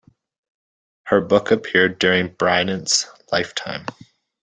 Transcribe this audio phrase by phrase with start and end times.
[1.05, 3.85] Her book appeared during Bryant's lifetime.